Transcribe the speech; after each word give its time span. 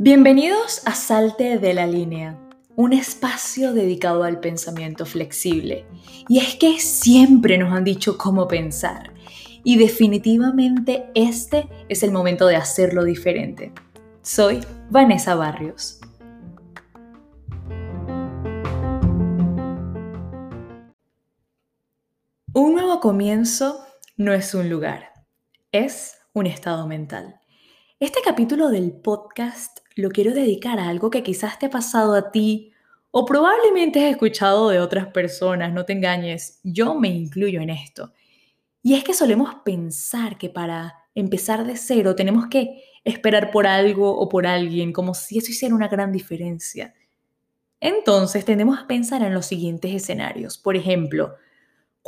Bienvenidos 0.00 0.80
a 0.86 0.94
Salte 0.94 1.58
de 1.58 1.74
la 1.74 1.86
Línea, 1.86 2.38
un 2.76 2.94
espacio 2.94 3.74
dedicado 3.74 4.22
al 4.22 4.40
pensamiento 4.40 5.04
flexible. 5.04 5.84
Y 6.28 6.38
es 6.38 6.54
que 6.54 6.80
siempre 6.80 7.58
nos 7.58 7.74
han 7.74 7.84
dicho 7.84 8.16
cómo 8.16 8.48
pensar. 8.48 9.12
Y 9.64 9.76
definitivamente 9.76 11.10
este 11.14 11.68
es 11.90 12.02
el 12.02 12.12
momento 12.12 12.46
de 12.46 12.56
hacerlo 12.56 13.04
diferente. 13.04 13.72
Soy 14.22 14.60
Vanessa 14.88 15.34
Barrios. 15.34 16.00
Comienzo 23.00 23.84
no 24.16 24.32
es 24.32 24.54
un 24.54 24.68
lugar, 24.68 25.12
es 25.70 26.18
un 26.32 26.46
estado 26.46 26.86
mental. 26.88 27.40
Este 28.00 28.20
capítulo 28.24 28.70
del 28.70 28.92
podcast 28.92 29.78
lo 29.94 30.10
quiero 30.10 30.34
dedicar 30.34 30.80
a 30.80 30.88
algo 30.88 31.10
que 31.10 31.22
quizás 31.22 31.58
te 31.58 31.66
ha 31.66 31.70
pasado 31.70 32.14
a 32.14 32.32
ti 32.32 32.72
o 33.12 33.24
probablemente 33.24 34.04
has 34.04 34.10
escuchado 34.10 34.70
de 34.70 34.80
otras 34.80 35.08
personas, 35.08 35.72
no 35.72 35.84
te 35.84 35.92
engañes, 35.92 36.60
yo 36.64 36.94
me 36.94 37.08
incluyo 37.08 37.60
en 37.60 37.70
esto. 37.70 38.12
Y 38.82 38.94
es 38.94 39.04
que 39.04 39.14
solemos 39.14 39.54
pensar 39.64 40.36
que 40.36 40.48
para 40.48 40.94
empezar 41.14 41.64
de 41.64 41.76
cero 41.76 42.16
tenemos 42.16 42.48
que 42.48 42.82
esperar 43.04 43.52
por 43.52 43.66
algo 43.66 44.16
o 44.18 44.28
por 44.28 44.46
alguien, 44.46 44.92
como 44.92 45.14
si 45.14 45.38
eso 45.38 45.52
hiciera 45.52 45.74
una 45.74 45.88
gran 45.88 46.10
diferencia. 46.10 46.94
Entonces 47.80 48.44
tendemos 48.44 48.78
a 48.78 48.88
pensar 48.88 49.22
en 49.22 49.34
los 49.34 49.46
siguientes 49.46 49.94
escenarios. 49.94 50.58
Por 50.58 50.76
ejemplo, 50.76 51.36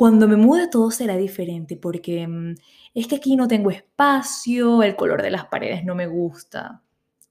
cuando 0.01 0.27
me 0.27 0.35
mude 0.35 0.67
todo 0.67 0.89
será 0.89 1.15
diferente 1.15 1.77
porque 1.77 2.27
mm, 2.27 2.55
es 2.95 3.05
que 3.05 3.17
aquí 3.17 3.35
no 3.35 3.47
tengo 3.47 3.69
espacio, 3.69 4.81
el 4.81 4.95
color 4.95 5.21
de 5.21 5.29
las 5.29 5.45
paredes 5.45 5.85
no 5.85 5.93
me 5.93 6.07
gusta. 6.07 6.81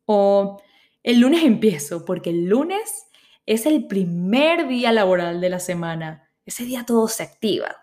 O 0.07 0.63
el 1.03 1.19
lunes 1.19 1.43
empiezo, 1.43 2.05
porque 2.05 2.31
el 2.31 2.45
lunes 2.45 3.09
es 3.45 3.67
el 3.67 3.89
primer 3.89 4.69
día 4.69 4.93
laboral 4.93 5.41
de 5.41 5.49
la 5.49 5.59
semana. 5.59 6.31
Ese 6.47 6.65
día 6.65 6.85
todo 6.87 7.09
se 7.09 7.25
activa. 7.25 7.75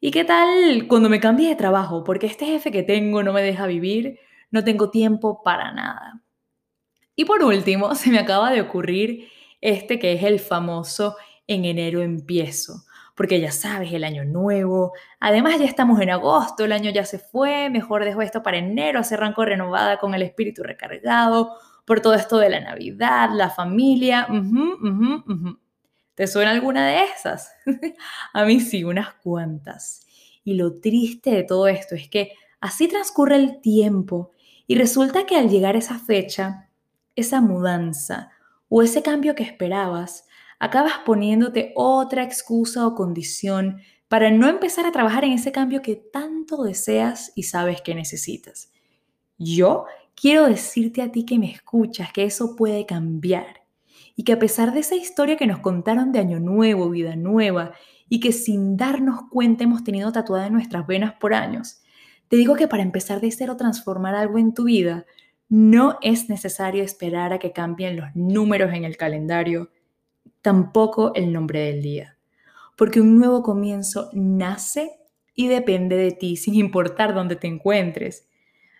¿Y 0.00 0.12
qué 0.12 0.24
tal 0.24 0.88
cuando 0.88 1.10
me 1.10 1.20
cambie 1.20 1.50
de 1.50 1.54
trabajo? 1.54 2.04
Porque 2.04 2.24
este 2.24 2.46
jefe 2.46 2.72
que 2.72 2.84
tengo 2.84 3.22
no 3.22 3.34
me 3.34 3.42
deja 3.42 3.66
vivir, 3.66 4.18
no 4.50 4.64
tengo 4.64 4.88
tiempo 4.88 5.42
para 5.42 5.72
nada. 5.72 6.22
Y 7.14 7.26
por 7.26 7.44
último, 7.44 7.94
se 7.94 8.08
me 8.08 8.18
acaba 8.18 8.50
de 8.50 8.62
ocurrir 8.62 9.28
este 9.60 9.98
que 9.98 10.14
es 10.14 10.22
el 10.22 10.40
famoso 10.40 11.16
en 11.46 11.66
enero 11.66 12.00
empiezo 12.00 12.87
porque 13.18 13.40
ya 13.40 13.50
sabes, 13.50 13.92
el 13.92 14.04
año 14.04 14.24
nuevo. 14.24 14.92
Además, 15.18 15.58
ya 15.58 15.64
estamos 15.64 16.00
en 16.00 16.08
agosto, 16.08 16.64
el 16.64 16.70
año 16.70 16.92
ya 16.92 17.04
se 17.04 17.18
fue, 17.18 17.68
mejor 17.68 18.04
dejo 18.04 18.22
esto 18.22 18.44
para 18.44 18.58
enero, 18.58 19.00
hacer 19.00 19.18
arranco 19.18 19.44
renovada 19.44 19.98
con 19.98 20.14
el 20.14 20.22
espíritu 20.22 20.62
recargado 20.62 21.56
por 21.84 22.00
todo 22.00 22.14
esto 22.14 22.38
de 22.38 22.48
la 22.48 22.60
Navidad, 22.60 23.30
la 23.32 23.50
familia. 23.50 24.28
¿Te 26.14 26.28
suena 26.28 26.52
alguna 26.52 26.86
de 26.86 27.06
esas? 27.06 27.50
A 28.34 28.44
mí 28.44 28.60
sí, 28.60 28.84
unas 28.84 29.14
cuantas. 29.14 30.06
Y 30.44 30.54
lo 30.54 30.78
triste 30.80 31.30
de 31.32 31.42
todo 31.42 31.66
esto 31.66 31.96
es 31.96 32.08
que 32.08 32.34
así 32.60 32.86
transcurre 32.86 33.34
el 33.34 33.60
tiempo 33.60 34.30
y 34.68 34.76
resulta 34.76 35.26
que 35.26 35.34
al 35.34 35.48
llegar 35.48 35.74
esa 35.74 35.98
fecha, 35.98 36.68
esa 37.16 37.40
mudanza 37.40 38.30
o 38.68 38.80
ese 38.80 39.02
cambio 39.02 39.34
que 39.34 39.42
esperabas, 39.42 40.27
acabas 40.58 40.94
poniéndote 41.04 41.72
otra 41.76 42.22
excusa 42.22 42.86
o 42.86 42.94
condición 42.94 43.80
para 44.08 44.30
no 44.30 44.48
empezar 44.48 44.86
a 44.86 44.92
trabajar 44.92 45.24
en 45.24 45.32
ese 45.32 45.52
cambio 45.52 45.82
que 45.82 45.96
tanto 45.96 46.62
deseas 46.62 47.32
y 47.34 47.44
sabes 47.44 47.82
que 47.82 47.94
necesitas. 47.94 48.72
Yo 49.38 49.84
quiero 50.14 50.46
decirte 50.46 51.02
a 51.02 51.12
ti 51.12 51.24
que 51.24 51.38
me 51.38 51.50
escuchas 51.50 52.12
que 52.12 52.24
eso 52.24 52.56
puede 52.56 52.86
cambiar 52.86 53.62
y 54.16 54.24
que 54.24 54.32
a 54.32 54.38
pesar 54.38 54.72
de 54.72 54.80
esa 54.80 54.96
historia 54.96 55.36
que 55.36 55.46
nos 55.46 55.60
contaron 55.60 56.10
de 56.10 56.18
Año 56.18 56.40
Nuevo, 56.40 56.90
Vida 56.90 57.14
Nueva, 57.14 57.72
y 58.08 58.20
que 58.20 58.32
sin 58.32 58.76
darnos 58.76 59.20
cuenta 59.30 59.64
hemos 59.64 59.84
tenido 59.84 60.10
tatuada 60.10 60.46
en 60.46 60.54
nuestras 60.54 60.86
venas 60.86 61.14
por 61.20 61.34
años, 61.34 61.82
te 62.28 62.36
digo 62.36 62.56
que 62.56 62.66
para 62.66 62.82
empezar 62.82 63.20
de 63.20 63.30
cero 63.30 63.56
transformar 63.56 64.14
algo 64.14 64.38
en 64.38 64.54
tu 64.54 64.64
vida, 64.64 65.06
no 65.48 65.98
es 66.02 66.28
necesario 66.28 66.82
esperar 66.82 67.32
a 67.32 67.38
que 67.38 67.52
cambien 67.52 67.96
los 67.96 68.08
números 68.14 68.72
en 68.74 68.84
el 68.84 68.96
calendario, 68.96 69.70
tampoco 70.42 71.12
el 71.14 71.32
nombre 71.32 71.60
del 71.60 71.82
día, 71.82 72.18
porque 72.76 73.00
un 73.00 73.18
nuevo 73.18 73.42
comienzo 73.42 74.10
nace 74.12 74.98
y 75.34 75.48
depende 75.48 75.96
de 75.96 76.12
ti 76.12 76.36
sin 76.36 76.54
importar 76.54 77.14
dónde 77.14 77.36
te 77.36 77.46
encuentres. 77.46 78.28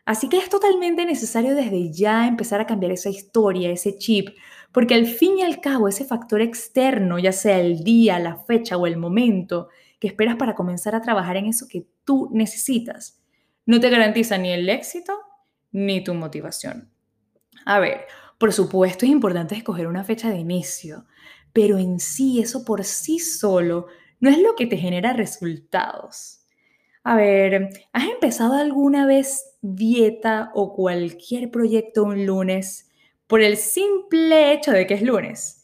Así 0.04 0.28
que 0.28 0.38
es 0.38 0.48
totalmente 0.48 1.04
necesario 1.04 1.54
desde 1.54 1.92
ya 1.92 2.26
empezar 2.26 2.60
a 2.60 2.66
cambiar 2.66 2.92
esa 2.92 3.10
historia, 3.10 3.70
ese 3.70 3.98
chip, 3.98 4.30
porque 4.72 4.94
al 4.94 5.06
fin 5.06 5.38
y 5.38 5.42
al 5.42 5.60
cabo 5.60 5.86
ese 5.86 6.04
factor 6.04 6.40
externo, 6.40 7.18
ya 7.18 7.32
sea 7.32 7.60
el 7.60 7.84
día, 7.84 8.18
la 8.18 8.36
fecha 8.36 8.76
o 8.76 8.86
el 8.86 8.96
momento 8.96 9.68
que 10.00 10.08
esperas 10.08 10.36
para 10.36 10.54
comenzar 10.54 10.94
a 10.94 11.02
trabajar 11.02 11.36
en 11.36 11.46
eso 11.46 11.66
que 11.68 11.86
tú 12.04 12.30
necesitas, 12.32 13.20
no 13.66 13.80
te 13.80 13.90
garantiza 13.90 14.38
ni 14.38 14.50
el 14.50 14.68
éxito 14.68 15.12
ni 15.72 16.02
tu 16.02 16.14
motivación. 16.14 16.90
A 17.66 17.78
ver, 17.78 18.06
por 18.38 18.52
supuesto 18.52 19.04
es 19.04 19.12
importante 19.12 19.54
escoger 19.56 19.86
una 19.86 20.04
fecha 20.04 20.30
de 20.30 20.38
inicio, 20.38 21.04
pero 21.52 21.78
en 21.78 22.00
sí 22.00 22.40
eso 22.40 22.64
por 22.64 22.84
sí 22.84 23.18
solo 23.18 23.86
no 24.20 24.30
es 24.30 24.38
lo 24.38 24.54
que 24.54 24.66
te 24.66 24.76
genera 24.76 25.12
resultados. 25.12 26.44
A 27.04 27.16
ver, 27.16 27.70
¿has 27.92 28.08
empezado 28.08 28.54
alguna 28.54 29.06
vez 29.06 29.56
dieta 29.62 30.50
o 30.54 30.74
cualquier 30.74 31.50
proyecto 31.50 32.04
un 32.04 32.26
lunes 32.26 32.90
por 33.26 33.40
el 33.42 33.56
simple 33.56 34.52
hecho 34.52 34.72
de 34.72 34.86
que 34.86 34.94
es 34.94 35.02
lunes? 35.02 35.62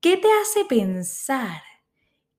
¿Qué 0.00 0.16
te 0.16 0.28
hace 0.42 0.64
pensar 0.64 1.62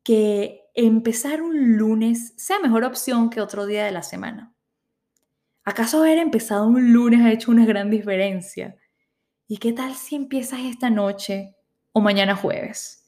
que 0.04 0.62
empezar 0.74 1.42
un 1.42 1.78
lunes 1.78 2.34
sea 2.38 2.60
mejor 2.60 2.84
opción 2.84 3.30
que 3.30 3.42
otro 3.42 3.66
día 3.66 3.86
de 3.86 3.92
la 3.92 4.04
semana? 4.04 4.54
¿Acaso 5.66 6.00
haber 6.00 6.18
empezado 6.18 6.68
un 6.68 6.94
lunes 6.94 7.22
ha 7.22 7.32
hecho 7.34 7.52
una 7.52 7.66
gran 7.66 7.90
diferencia? 7.90 8.78
¿Y 9.48 9.58
qué 9.58 9.74
tal 9.74 9.96
si 9.96 10.16
empiezas 10.16 10.62
esta 10.62 10.90
noche 10.90 11.57
o 11.92 12.02
mañana 12.02 12.36
jueves. 12.36 13.06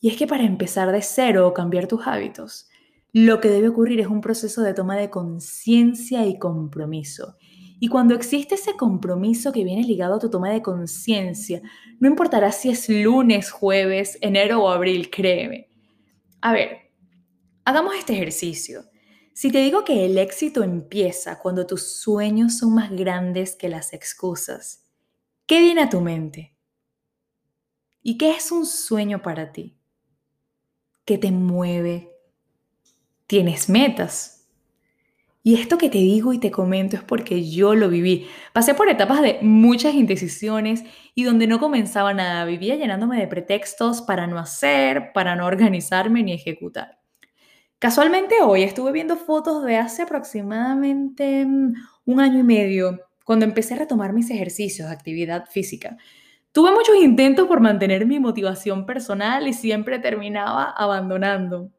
Y 0.00 0.08
es 0.08 0.16
que 0.16 0.26
para 0.26 0.44
empezar 0.44 0.90
de 0.90 1.02
cero 1.02 1.46
o 1.46 1.54
cambiar 1.54 1.86
tus 1.86 2.06
hábitos, 2.06 2.68
lo 3.12 3.40
que 3.40 3.48
debe 3.48 3.68
ocurrir 3.68 4.00
es 4.00 4.06
un 4.06 4.20
proceso 4.20 4.62
de 4.62 4.74
toma 4.74 4.96
de 4.96 5.10
conciencia 5.10 6.26
y 6.26 6.38
compromiso. 6.38 7.36
Y 7.78 7.88
cuando 7.88 8.14
existe 8.14 8.54
ese 8.54 8.76
compromiso 8.76 9.52
que 9.52 9.64
viene 9.64 9.82
ligado 9.82 10.14
a 10.14 10.18
tu 10.18 10.30
toma 10.30 10.50
de 10.50 10.62
conciencia, 10.62 11.60
no 12.00 12.08
importará 12.08 12.52
si 12.52 12.70
es 12.70 12.88
lunes, 12.88 13.50
jueves, 13.50 14.18
enero 14.20 14.62
o 14.62 14.68
abril, 14.68 15.10
créeme. 15.10 15.68
A 16.40 16.52
ver, 16.52 16.90
hagamos 17.64 17.94
este 17.94 18.14
ejercicio. 18.14 18.84
Si 19.34 19.50
te 19.50 19.58
digo 19.58 19.84
que 19.84 20.04
el 20.06 20.16
éxito 20.18 20.62
empieza 20.62 21.38
cuando 21.38 21.66
tus 21.66 22.00
sueños 22.00 22.58
son 22.58 22.74
más 22.74 22.90
grandes 22.90 23.56
que 23.56 23.68
las 23.68 23.92
excusas, 23.92 24.84
¿qué 25.46 25.60
viene 25.60 25.82
a 25.82 25.88
tu 25.88 26.00
mente? 26.00 26.56
¿Y 28.02 28.18
qué 28.18 28.30
es 28.30 28.50
un 28.50 28.66
sueño 28.66 29.22
para 29.22 29.52
ti? 29.52 29.76
¿Qué 31.04 31.18
te 31.18 31.30
mueve? 31.30 32.10
¿Tienes 33.26 33.68
metas? 33.68 34.48
Y 35.44 35.60
esto 35.60 35.76
que 35.76 35.88
te 35.88 35.98
digo 35.98 36.32
y 36.32 36.38
te 36.38 36.52
comento 36.52 36.96
es 36.96 37.02
porque 37.02 37.48
yo 37.48 37.74
lo 37.74 37.88
viví. 37.88 38.28
Pasé 38.52 38.74
por 38.74 38.88
etapas 38.88 39.22
de 39.22 39.38
muchas 39.42 39.94
indecisiones 39.94 40.84
y 41.16 41.24
donde 41.24 41.48
no 41.48 41.58
comenzaba 41.58 42.14
nada. 42.14 42.44
Vivía 42.44 42.76
llenándome 42.76 43.18
de 43.18 43.26
pretextos 43.26 44.02
para 44.02 44.28
no 44.28 44.38
hacer, 44.38 45.12
para 45.12 45.34
no 45.34 45.46
organizarme 45.46 46.22
ni 46.22 46.32
ejecutar. 46.32 47.00
Casualmente 47.80 48.36
hoy 48.42 48.62
estuve 48.62 48.92
viendo 48.92 49.16
fotos 49.16 49.64
de 49.64 49.76
hace 49.76 50.02
aproximadamente 50.02 51.44
mm, 51.44 51.74
un 52.04 52.20
año 52.20 52.38
y 52.38 52.44
medio, 52.44 53.00
cuando 53.24 53.44
empecé 53.44 53.74
a 53.74 53.78
retomar 53.78 54.12
mis 54.12 54.30
ejercicios 54.30 54.88
actividad 54.88 55.46
física. 55.50 55.96
Tuve 56.52 56.70
muchos 56.70 56.96
intentos 56.96 57.48
por 57.48 57.60
mantener 57.60 58.04
mi 58.04 58.20
motivación 58.20 58.84
personal 58.84 59.48
y 59.48 59.54
siempre 59.54 59.98
terminaba 59.98 60.64
abandonando. 60.70 61.70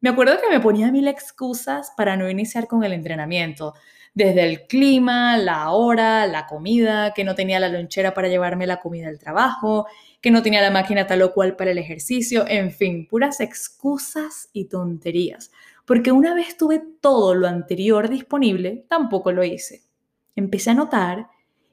Me 0.00 0.10
acuerdo 0.10 0.40
que 0.40 0.48
me 0.48 0.60
ponía 0.60 0.92
mil 0.92 1.08
excusas 1.08 1.92
para 1.96 2.16
no 2.16 2.30
iniciar 2.30 2.68
con 2.68 2.84
el 2.84 2.92
entrenamiento, 2.92 3.74
desde 4.14 4.44
el 4.44 4.66
clima, 4.68 5.36
la 5.38 5.70
hora, 5.70 6.28
la 6.28 6.46
comida, 6.46 7.12
que 7.14 7.24
no 7.24 7.34
tenía 7.34 7.58
la 7.58 7.68
lonchera 7.68 8.14
para 8.14 8.28
llevarme 8.28 8.68
la 8.68 8.78
comida 8.78 9.08
al 9.08 9.18
trabajo, 9.18 9.86
que 10.20 10.30
no 10.30 10.40
tenía 10.40 10.60
la 10.60 10.70
máquina 10.70 11.04
tal 11.08 11.22
o 11.22 11.32
cual 11.32 11.56
para 11.56 11.72
el 11.72 11.78
ejercicio, 11.78 12.44
en 12.46 12.70
fin, 12.70 13.08
puras 13.08 13.40
excusas 13.40 14.50
y 14.52 14.66
tonterías, 14.66 15.50
porque 15.84 16.12
una 16.12 16.32
vez 16.32 16.56
tuve 16.56 16.80
todo 17.00 17.34
lo 17.34 17.48
anterior 17.48 18.08
disponible, 18.08 18.84
tampoco 18.88 19.32
lo 19.32 19.42
hice. 19.42 19.82
Empecé 20.36 20.70
a 20.70 20.74
notar 20.74 21.26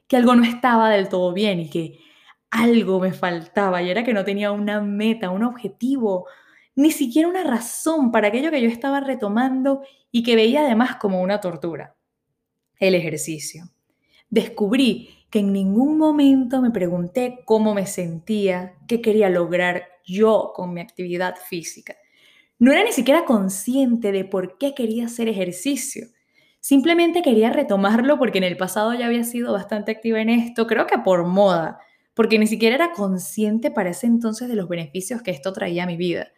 que 0.08 0.16
algo 0.16 0.34
no 0.34 0.42
estaba 0.42 0.90
del 0.90 1.08
todo 1.08 1.32
bien 1.32 1.60
y 1.60 1.70
que 1.70 2.09
algo 2.50 3.00
me 3.00 3.12
faltaba 3.12 3.82
y 3.82 3.90
era 3.90 4.04
que 4.04 4.12
no 4.12 4.24
tenía 4.24 4.52
una 4.52 4.80
meta, 4.80 5.30
un 5.30 5.44
objetivo, 5.44 6.26
ni 6.74 6.90
siquiera 6.90 7.28
una 7.28 7.44
razón 7.44 8.10
para 8.10 8.28
aquello 8.28 8.50
que 8.50 8.60
yo 8.60 8.68
estaba 8.68 9.00
retomando 9.00 9.82
y 10.10 10.22
que 10.22 10.36
veía 10.36 10.62
además 10.62 10.96
como 10.96 11.20
una 11.20 11.40
tortura. 11.40 11.96
El 12.78 12.94
ejercicio. 12.94 13.70
Descubrí 14.28 15.26
que 15.30 15.40
en 15.40 15.52
ningún 15.52 15.98
momento 15.98 16.60
me 16.60 16.70
pregunté 16.70 17.40
cómo 17.44 17.74
me 17.74 17.86
sentía, 17.86 18.74
qué 18.88 19.00
quería 19.00 19.28
lograr 19.28 19.84
yo 20.04 20.52
con 20.54 20.74
mi 20.74 20.80
actividad 20.80 21.36
física. 21.36 21.96
No 22.58 22.72
era 22.72 22.84
ni 22.84 22.92
siquiera 22.92 23.24
consciente 23.24 24.12
de 24.12 24.24
por 24.24 24.58
qué 24.58 24.74
quería 24.74 25.06
hacer 25.06 25.28
ejercicio. 25.28 26.08
Simplemente 26.60 27.22
quería 27.22 27.50
retomarlo 27.50 28.18
porque 28.18 28.38
en 28.38 28.44
el 28.44 28.56
pasado 28.56 28.92
ya 28.92 29.06
había 29.06 29.24
sido 29.24 29.52
bastante 29.52 29.92
activa 29.92 30.20
en 30.20 30.28
esto, 30.28 30.66
creo 30.66 30.86
que 30.86 30.98
por 30.98 31.24
moda, 31.26 31.78
porque 32.20 32.38
ni 32.38 32.46
siquiera 32.46 32.74
era 32.74 32.92
consciente 32.92 33.70
para 33.70 33.88
ese 33.88 34.06
entonces 34.06 34.46
de 34.46 34.54
los 34.54 34.68
beneficios 34.68 35.22
que 35.22 35.30
esto 35.30 35.54
traía 35.54 35.84
a 35.84 35.86
mi 35.86 35.96
vida. 35.96 36.28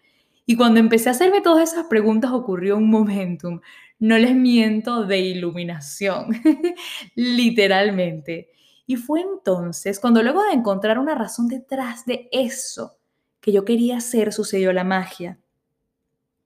Y 0.47 0.55
cuando 0.55 0.79
empecé 0.79 1.09
a 1.09 1.11
hacerme 1.11 1.41
todas 1.41 1.73
esas 1.73 1.87
preguntas 1.87 2.31
ocurrió 2.31 2.77
un 2.77 2.89
momentum, 2.89 3.59
no 3.99 4.17
les 4.17 4.33
miento, 4.33 5.05
de 5.07 5.19
iluminación, 5.19 6.29
literalmente. 7.17 8.53
Y 8.87 8.95
fue 8.95 9.23
entonces 9.23 9.99
cuando 9.99 10.23
luego 10.23 10.45
de 10.45 10.53
encontrar 10.53 11.01
una 11.01 11.17
razón 11.17 11.49
detrás 11.49 12.07
de 12.07 12.29
eso 12.31 12.99
que 13.41 13.51
yo 13.51 13.65
quería 13.65 13.97
hacer, 13.97 14.33
sucedió 14.33 14.73
la 14.73 14.85
magia. 14.85 15.41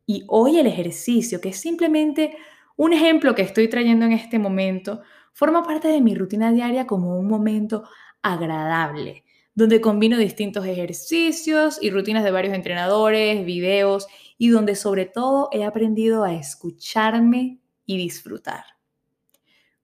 Y 0.06 0.24
hoy 0.28 0.58
el 0.58 0.66
ejercicio, 0.66 1.42
que 1.42 1.50
es 1.50 1.60
simplemente 1.60 2.38
un 2.78 2.94
ejemplo 2.94 3.34
que 3.34 3.42
estoy 3.42 3.68
trayendo 3.68 4.06
en 4.06 4.12
este 4.12 4.38
momento, 4.38 5.02
forma 5.34 5.62
parte 5.62 5.88
de 5.88 6.00
mi 6.00 6.14
rutina 6.14 6.52
diaria 6.52 6.86
como 6.86 7.18
un 7.18 7.28
momento 7.28 7.84
agradable, 8.22 9.25
donde 9.56 9.80
combino 9.80 10.18
distintos 10.18 10.66
ejercicios 10.66 11.78
y 11.80 11.90
rutinas 11.90 12.22
de 12.22 12.30
varios 12.30 12.54
entrenadores, 12.54 13.44
videos 13.44 14.06
y 14.38 14.50
donde 14.50 14.76
sobre 14.76 15.06
todo 15.06 15.48
he 15.50 15.64
aprendido 15.64 16.24
a 16.24 16.34
escucharme 16.34 17.58
y 17.86 17.96
disfrutar. 17.96 18.64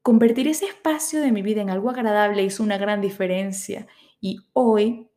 Convertir 0.02 0.46
ese 0.46 0.66
espacio 0.66 1.20
de 1.20 1.32
mi 1.32 1.40
vida 1.40 1.62
en 1.62 1.70
algo 1.70 1.88
agradable 1.88 2.42
hizo 2.42 2.62
una 2.62 2.76
gran 2.76 3.00
diferencia 3.00 3.86
y 4.20 4.40
hoy 4.52 5.08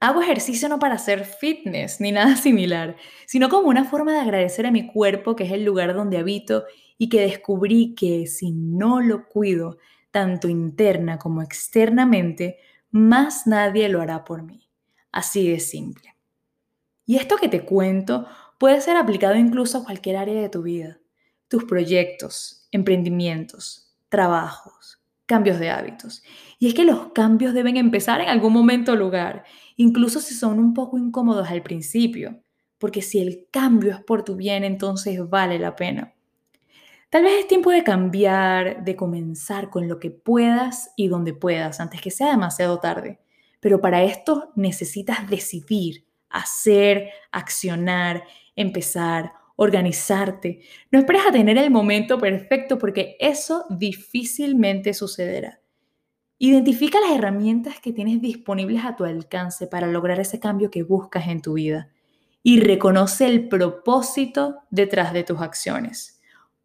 hago 0.00 0.22
ejercicio 0.22 0.70
no 0.70 0.78
para 0.78 0.94
hacer 0.94 1.26
fitness 1.26 2.00
ni 2.00 2.12
nada 2.12 2.34
similar, 2.36 2.96
sino 3.26 3.50
como 3.50 3.68
una 3.68 3.84
forma 3.84 4.14
de 4.14 4.20
agradecer 4.20 4.64
a 4.64 4.70
mi 4.70 4.86
cuerpo, 4.86 5.36
que 5.36 5.44
es 5.44 5.52
el 5.52 5.64
lugar 5.64 5.92
donde 5.92 6.16
habito 6.16 6.64
y 6.96 7.10
que 7.10 7.20
descubrí 7.20 7.94
que 7.94 8.26
si 8.26 8.52
no 8.52 9.02
lo 9.02 9.28
cuido, 9.28 9.76
tanto 10.10 10.48
interna 10.48 11.18
como 11.18 11.42
externamente, 11.42 12.58
más 12.92 13.46
nadie 13.46 13.88
lo 13.88 14.00
hará 14.00 14.24
por 14.24 14.42
mí. 14.42 14.68
Así 15.10 15.50
de 15.50 15.60
simple. 15.60 16.14
Y 17.04 17.16
esto 17.16 17.36
que 17.36 17.48
te 17.48 17.64
cuento 17.64 18.26
puede 18.58 18.80
ser 18.80 18.96
aplicado 18.96 19.34
incluso 19.34 19.78
a 19.78 19.84
cualquier 19.84 20.16
área 20.16 20.40
de 20.40 20.48
tu 20.48 20.62
vida. 20.62 21.00
Tus 21.48 21.64
proyectos, 21.64 22.68
emprendimientos, 22.70 23.94
trabajos, 24.08 25.02
cambios 25.26 25.58
de 25.58 25.70
hábitos. 25.70 26.22
Y 26.58 26.68
es 26.68 26.74
que 26.74 26.84
los 26.84 27.12
cambios 27.12 27.54
deben 27.54 27.76
empezar 27.76 28.20
en 28.20 28.28
algún 28.28 28.52
momento 28.52 28.92
o 28.92 28.96
lugar, 28.96 29.44
incluso 29.76 30.20
si 30.20 30.34
son 30.34 30.58
un 30.58 30.74
poco 30.74 30.98
incómodos 30.98 31.48
al 31.48 31.62
principio, 31.62 32.42
porque 32.78 33.02
si 33.02 33.20
el 33.20 33.48
cambio 33.50 33.92
es 33.92 34.04
por 34.04 34.22
tu 34.22 34.36
bien, 34.36 34.64
entonces 34.64 35.18
vale 35.28 35.58
la 35.58 35.74
pena. 35.76 36.14
Tal 37.12 37.24
vez 37.24 37.40
es 37.40 37.46
tiempo 37.46 37.70
de 37.70 37.84
cambiar, 37.84 38.84
de 38.84 38.96
comenzar 38.96 39.68
con 39.68 39.86
lo 39.86 40.00
que 40.00 40.10
puedas 40.10 40.94
y 40.96 41.08
donde 41.08 41.34
puedas, 41.34 41.78
antes 41.78 42.00
que 42.00 42.10
sea 42.10 42.30
demasiado 42.30 42.80
tarde. 42.80 43.20
Pero 43.60 43.82
para 43.82 44.02
esto 44.02 44.50
necesitas 44.56 45.28
decidir, 45.28 46.06
hacer, 46.30 47.10
accionar, 47.30 48.24
empezar, 48.56 49.34
organizarte. 49.56 50.62
No 50.90 51.00
esperes 51.00 51.26
a 51.28 51.32
tener 51.32 51.58
el 51.58 51.70
momento 51.70 52.16
perfecto 52.16 52.78
porque 52.78 53.18
eso 53.20 53.66
difícilmente 53.68 54.94
sucederá. 54.94 55.60
Identifica 56.38 56.98
las 56.98 57.10
herramientas 57.10 57.78
que 57.78 57.92
tienes 57.92 58.22
disponibles 58.22 58.86
a 58.86 58.96
tu 58.96 59.04
alcance 59.04 59.66
para 59.66 59.86
lograr 59.86 60.18
ese 60.18 60.40
cambio 60.40 60.70
que 60.70 60.82
buscas 60.82 61.28
en 61.28 61.42
tu 61.42 61.52
vida 61.52 61.90
y 62.42 62.60
reconoce 62.60 63.26
el 63.26 63.50
propósito 63.50 64.60
detrás 64.70 65.12
de 65.12 65.24
tus 65.24 65.42
acciones. 65.42 66.21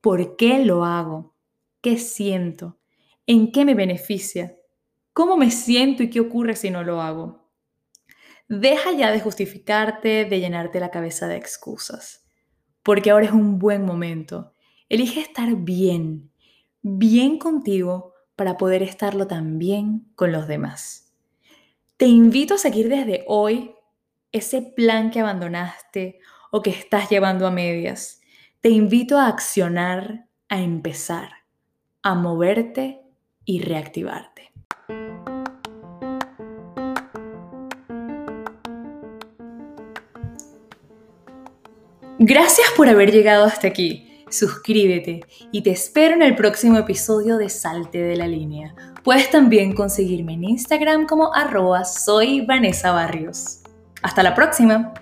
¿Por 0.07 0.37
qué 0.37 0.63
lo 0.63 0.85
hago? 0.85 1.35
¿Qué 1.81 1.97
siento? 1.97 2.79
¿En 3.25 3.51
qué 3.51 3.65
me 3.65 3.73
beneficia? 3.73 4.55
¿Cómo 5.11 5.35
me 5.35 5.51
siento 5.51 6.01
y 6.01 6.09
qué 6.09 6.21
ocurre 6.21 6.55
si 6.55 6.69
no 6.69 6.81
lo 6.81 7.01
hago? 7.01 7.51
Deja 8.47 8.93
ya 8.93 9.11
de 9.11 9.19
justificarte, 9.19 10.23
de 10.23 10.39
llenarte 10.39 10.79
la 10.79 10.91
cabeza 10.91 11.27
de 11.27 11.35
excusas, 11.35 12.25
porque 12.83 13.11
ahora 13.11 13.25
es 13.25 13.33
un 13.33 13.59
buen 13.59 13.83
momento. 13.83 14.53
Elige 14.87 15.19
estar 15.19 15.53
bien, 15.57 16.31
bien 16.81 17.37
contigo 17.37 18.13
para 18.37 18.55
poder 18.55 18.83
estarlo 18.83 19.27
también 19.27 20.09
con 20.15 20.31
los 20.31 20.47
demás. 20.47 21.13
Te 21.97 22.05
invito 22.05 22.53
a 22.53 22.59
seguir 22.59 22.87
desde 22.87 23.25
hoy 23.27 23.75
ese 24.31 24.61
plan 24.61 25.11
que 25.11 25.19
abandonaste 25.19 26.19
o 26.49 26.61
que 26.61 26.69
estás 26.69 27.09
llevando 27.09 27.45
a 27.45 27.51
medias 27.51 28.16
te 28.67 28.73
invito 28.73 29.17
a 29.17 29.27
accionar, 29.27 30.25
a 30.49 30.59
empezar, 30.59 31.29
a 32.03 32.15
moverte 32.15 32.99
y 33.45 33.61
reactivarte. 33.61 34.51
Gracias 42.19 42.67
por 42.75 42.89
haber 42.89 43.13
llegado 43.13 43.45
hasta 43.45 43.69
aquí. 43.69 44.25
Suscríbete 44.29 45.21
y 45.53 45.61
te 45.63 45.71
espero 45.71 46.15
en 46.15 46.23
el 46.23 46.35
próximo 46.35 46.77
episodio 46.77 47.37
de 47.37 47.47
Salte 47.47 47.99
de 47.99 48.17
la 48.17 48.27
Línea. 48.27 48.75
Puedes 49.01 49.31
también 49.31 49.75
conseguirme 49.75 50.33
en 50.33 50.43
Instagram 50.43 51.07
como 51.07 51.33
arroba 51.33 51.85
soy 51.85 52.45
Barrios. 52.45 53.61
Hasta 54.01 54.23
la 54.23 54.35
próxima. 54.35 54.93